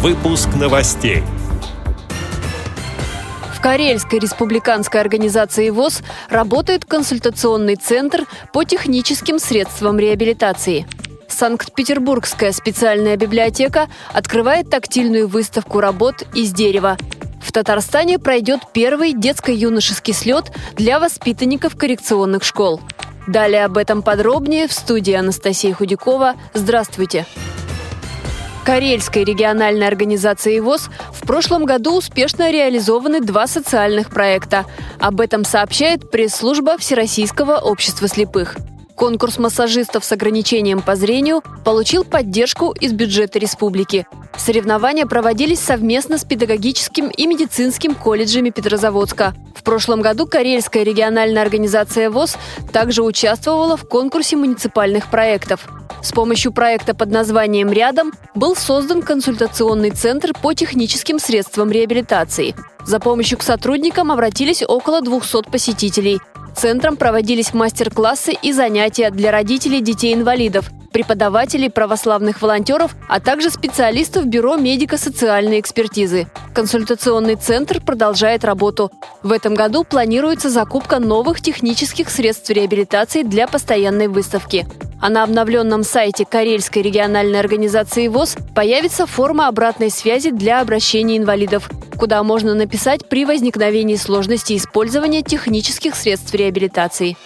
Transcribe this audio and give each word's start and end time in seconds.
Выпуск 0.00 0.50
новостей. 0.54 1.24
В 3.52 3.60
Карельской 3.60 4.20
республиканской 4.20 5.00
организации 5.00 5.70
ВОЗ 5.70 6.02
работает 6.30 6.84
консультационный 6.84 7.74
центр 7.74 8.24
по 8.52 8.62
техническим 8.62 9.40
средствам 9.40 9.98
реабилитации. 9.98 10.86
Санкт-Петербургская 11.26 12.52
специальная 12.52 13.16
библиотека 13.16 13.88
открывает 14.12 14.70
тактильную 14.70 15.26
выставку 15.26 15.80
работ 15.80 16.22
из 16.32 16.52
дерева. 16.52 16.96
В 17.42 17.50
Татарстане 17.50 18.20
пройдет 18.20 18.60
первый 18.72 19.14
детско-юношеский 19.14 20.14
слет 20.14 20.52
для 20.76 21.00
воспитанников 21.00 21.76
коррекционных 21.76 22.44
школ. 22.44 22.80
Далее 23.26 23.64
об 23.64 23.76
этом 23.76 24.02
подробнее 24.02 24.68
в 24.68 24.72
студии 24.72 25.14
Анастасия 25.14 25.74
Худякова. 25.74 26.36
Здравствуйте! 26.54 27.26
Карельской 28.68 29.24
региональной 29.24 29.86
организации 29.86 30.60
ВОЗ 30.60 30.90
в 31.14 31.26
прошлом 31.26 31.64
году 31.64 31.96
успешно 31.96 32.50
реализованы 32.50 33.22
два 33.22 33.46
социальных 33.46 34.10
проекта. 34.10 34.66
Об 35.00 35.22
этом 35.22 35.44
сообщает 35.44 36.10
пресс-служба 36.10 36.76
Всероссийского 36.76 37.56
общества 37.56 38.08
слепых. 38.08 38.56
Конкурс 38.98 39.38
массажистов 39.38 40.04
с 40.04 40.10
ограничением 40.10 40.82
по 40.82 40.96
зрению 40.96 41.44
получил 41.64 42.02
поддержку 42.02 42.72
из 42.80 42.92
бюджета 42.92 43.38
республики. 43.38 44.08
Соревнования 44.36 45.06
проводились 45.06 45.60
совместно 45.60 46.18
с 46.18 46.24
педагогическим 46.24 47.06
и 47.06 47.28
медицинским 47.28 47.94
колледжами 47.94 48.50
Петрозаводска. 48.50 49.34
В 49.54 49.62
прошлом 49.62 50.00
году 50.02 50.26
Карельская 50.26 50.82
региональная 50.82 51.42
организация 51.42 52.10
ВОЗ 52.10 52.38
также 52.72 53.04
участвовала 53.04 53.76
в 53.76 53.86
конкурсе 53.88 54.34
муниципальных 54.34 55.08
проектов. 55.12 55.68
С 56.02 56.10
помощью 56.10 56.52
проекта 56.52 56.92
под 56.92 57.12
названием 57.12 57.70
«Рядом» 57.70 58.12
был 58.34 58.56
создан 58.56 59.02
консультационный 59.02 59.90
центр 59.90 60.32
по 60.42 60.54
техническим 60.54 61.20
средствам 61.20 61.70
реабилитации. 61.70 62.56
За 62.84 62.98
помощью 62.98 63.38
к 63.38 63.42
сотрудникам 63.42 64.10
обратились 64.10 64.64
около 64.66 65.02
200 65.02 65.50
посетителей. 65.50 66.20
Центром 66.58 66.96
проводились 66.96 67.54
мастер-классы 67.54 68.32
и 68.32 68.52
занятия 68.52 69.10
для 69.10 69.30
родителей 69.30 69.80
детей-инвалидов, 69.80 70.68
преподавателей, 70.92 71.70
православных 71.70 72.42
волонтеров, 72.42 72.96
а 73.08 73.20
также 73.20 73.50
специалистов 73.50 74.26
Бюро 74.26 74.56
медико-социальной 74.56 75.60
экспертизы. 75.60 76.26
Консультационный 76.52 77.36
центр 77.36 77.80
продолжает 77.80 78.44
работу. 78.44 78.90
В 79.22 79.30
этом 79.30 79.54
году 79.54 79.84
планируется 79.84 80.50
закупка 80.50 80.98
новых 80.98 81.40
технических 81.40 82.10
средств 82.10 82.50
реабилитации 82.50 83.22
для 83.22 83.46
постоянной 83.46 84.08
выставки. 84.08 84.66
А 85.00 85.10
на 85.10 85.22
обновленном 85.22 85.84
сайте 85.84 86.24
Карельской 86.24 86.82
региональной 86.82 87.38
организации 87.38 88.08
ВОЗ 88.08 88.36
появится 88.56 89.06
форма 89.06 89.46
обратной 89.46 89.90
связи 89.90 90.32
для 90.32 90.60
обращения 90.60 91.18
инвалидов, 91.18 91.70
куда 91.98 92.22
можно 92.22 92.54
написать 92.54 93.08
при 93.08 93.24
возникновении 93.24 93.96
сложности 93.96 94.56
использования 94.56 95.22
технических 95.22 95.94
средств 95.94 96.32
реабилитации. 96.34 97.16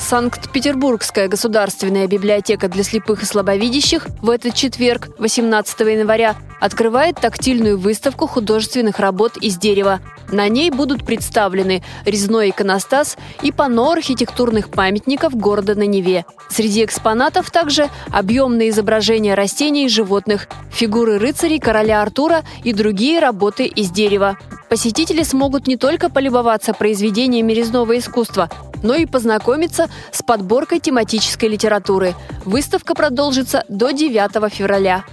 Санкт-Петербургская 0.00 1.28
государственная 1.28 2.06
библиотека 2.06 2.68
для 2.68 2.82
слепых 2.82 3.22
и 3.22 3.26
слабовидящих 3.26 4.06
в 4.20 4.28
этот 4.28 4.54
четверг, 4.54 5.08
18 5.18 5.80
января, 5.80 6.36
открывает 6.64 7.20
тактильную 7.20 7.78
выставку 7.78 8.26
художественных 8.26 8.98
работ 8.98 9.36
из 9.36 9.58
дерева. 9.58 10.00
На 10.32 10.48
ней 10.48 10.70
будут 10.70 11.04
представлены 11.04 11.82
резной 12.06 12.48
иконостас 12.48 13.18
и 13.42 13.52
панно 13.52 13.92
архитектурных 13.92 14.70
памятников 14.70 15.36
города 15.36 15.74
на 15.74 15.82
Неве. 15.82 16.24
Среди 16.48 16.82
экспонатов 16.82 17.50
также 17.50 17.90
объемные 18.10 18.70
изображения 18.70 19.34
растений 19.34 19.84
и 19.84 19.90
животных, 19.90 20.48
фигуры 20.70 21.18
рыцарей, 21.18 21.58
короля 21.58 22.00
Артура 22.00 22.44
и 22.62 22.72
другие 22.72 23.18
работы 23.18 23.66
из 23.66 23.90
дерева. 23.90 24.38
Посетители 24.70 25.22
смогут 25.22 25.66
не 25.66 25.76
только 25.76 26.08
полюбоваться 26.08 26.72
произведениями 26.72 27.52
резного 27.52 27.98
искусства, 27.98 28.48
но 28.82 28.94
и 28.94 29.04
познакомиться 29.04 29.90
с 30.12 30.22
подборкой 30.22 30.80
тематической 30.80 31.50
литературы. 31.50 32.14
Выставка 32.46 32.94
продолжится 32.94 33.64
до 33.68 33.90
9 33.90 34.50
февраля. 34.50 35.04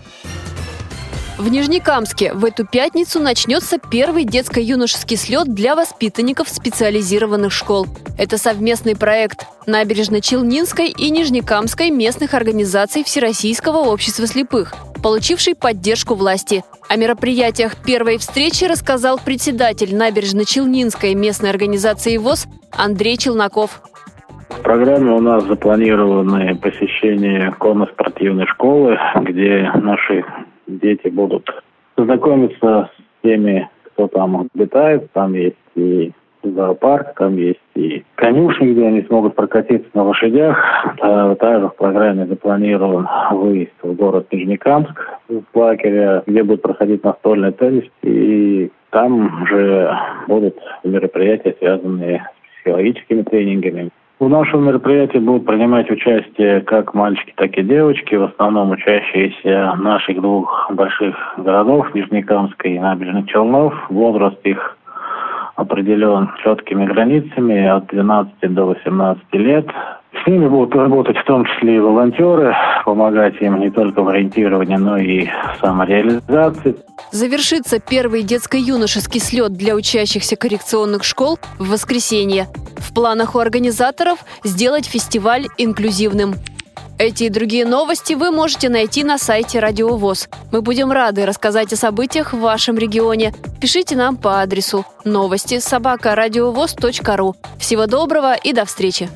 В 1.37 1.49
Нижнекамске 1.49 2.33
в 2.33 2.45
эту 2.45 2.67
пятницу 2.67 3.19
начнется 3.19 3.77
первый 3.79 4.25
детско-юношеский 4.25 5.17
слет 5.17 5.47
для 5.47 5.75
воспитанников 5.75 6.49
специализированных 6.49 7.51
школ. 7.51 7.87
Это 8.17 8.37
совместный 8.37 8.95
проект 8.95 9.47
Набережно-Челнинской 9.65 10.87
и 10.87 11.09
Нижнекамской 11.09 11.89
местных 11.89 12.33
организаций 12.33 13.03
Всероссийского 13.03 13.77
общества 13.77 14.27
слепых, 14.27 14.75
получивший 15.01 15.55
поддержку 15.55 16.13
власти. 16.13 16.63
О 16.89 16.95
мероприятиях 16.95 17.75
первой 17.75 18.17
встречи 18.17 18.65
рассказал 18.65 19.17
председатель 19.17 19.95
Набережно-Челнинской 19.95 21.15
местной 21.15 21.49
организации 21.49 22.17
ВОЗ 22.17 22.47
Андрей 22.71 23.17
Челноков. 23.17 23.81
В 24.49 24.63
программе 24.63 25.11
у 25.11 25.21
нас 25.21 25.43
запланированы 25.45 26.55
посещение 26.55 27.51
конно-спортивной 27.57 28.45
школы, 28.45 28.97
где 29.21 29.71
наши 29.75 30.23
дети 30.79 31.07
будут 31.07 31.49
знакомиться 31.97 32.89
с 32.95 33.23
теми, 33.23 33.69
кто 33.83 34.07
там 34.07 34.47
обитает. 34.53 35.11
Там 35.11 35.33
есть 35.33 35.57
и 35.75 36.11
зоопарк, 36.43 37.13
там 37.15 37.37
есть 37.37 37.59
и 37.75 38.03
конюшни, 38.15 38.71
где 38.71 38.87
они 38.87 39.03
смогут 39.03 39.35
прокатиться 39.35 39.87
на 39.93 40.03
лошадях. 40.03 40.57
Также 41.39 41.67
в 41.67 41.75
программе 41.75 42.25
запланирован 42.25 43.07
выезд 43.31 43.73
в 43.83 43.93
город 43.93 44.27
Нижнекамск 44.31 45.07
в 45.29 45.43
лагере, 45.53 46.23
где 46.25 46.43
будет 46.43 46.63
проходить 46.63 47.03
настольный 47.03 47.51
теннис. 47.51 47.83
И 48.01 48.71
там 48.89 49.45
же 49.47 49.95
будут 50.27 50.57
мероприятия, 50.83 51.55
связанные 51.59 52.27
с 52.43 52.61
психологическими 52.61 53.21
тренингами, 53.21 53.89
в 54.21 54.29
нашем 54.29 54.65
мероприятии 54.65 55.17
будут 55.17 55.47
принимать 55.47 55.89
участие 55.89 56.61
как 56.61 56.93
мальчики, 56.93 57.33
так 57.35 57.57
и 57.57 57.63
девочки, 57.63 58.13
в 58.13 58.25
основном 58.25 58.69
учащиеся 58.69 59.73
наших 59.79 60.21
двух 60.21 60.69
больших 60.71 61.15
городов, 61.37 61.91
Нижнекамска 61.95 62.67
и 62.67 62.77
Набережных 62.77 63.27
Челнов. 63.27 63.73
Возраст 63.89 64.37
их 64.43 64.77
определен 65.55 66.29
четкими 66.43 66.85
границами 66.85 67.65
от 67.65 67.87
12 67.87 68.53
до 68.53 68.65
18 68.65 69.23
лет. 69.33 69.65
С 70.23 70.27
ними 70.27 70.47
будут 70.47 70.75
работать 70.75 71.17
в 71.17 71.23
том 71.23 71.43
числе 71.45 71.77
и 71.77 71.79
волонтеры, 71.79 72.55
помогать 72.83 73.41
им 73.41 73.59
не 73.59 73.69
только 73.69 74.01
в 74.01 74.07
ориентировании, 74.07 74.75
но 74.75 74.97
и 74.97 75.25
в 75.25 75.59
самореализации. 75.61 76.75
Завершится 77.11 77.79
первый 77.79 78.23
детско-юношеский 78.23 79.19
слет 79.19 79.53
для 79.53 79.75
учащихся 79.75 80.35
коррекционных 80.35 81.03
школ 81.03 81.39
в 81.59 81.69
воскресенье. 81.69 82.47
В 82.77 82.93
планах 82.93 83.35
у 83.35 83.39
организаторов 83.39 84.19
сделать 84.43 84.85
фестиваль 84.85 85.47
инклюзивным. 85.57 86.35
Эти 86.97 87.23
и 87.23 87.29
другие 87.29 87.65
новости 87.65 88.13
вы 88.13 88.29
можете 88.29 88.69
найти 88.69 89.03
на 89.03 89.17
сайте 89.17 89.59
Радио 89.59 89.97
ВОЗ. 89.97 90.29
Мы 90.51 90.61
будем 90.61 90.91
рады 90.91 91.25
рассказать 91.25 91.73
о 91.73 91.75
событиях 91.75 92.33
в 92.33 92.39
вашем 92.39 92.77
регионе. 92.77 93.33
Пишите 93.59 93.95
нам 93.95 94.17
по 94.17 94.39
адресу 94.39 94.85
новости 95.03 95.57
собака 95.57 96.15
ру. 96.15 97.35
Всего 97.57 97.87
доброго 97.87 98.35
и 98.35 98.53
до 98.53 98.65
встречи! 98.65 99.09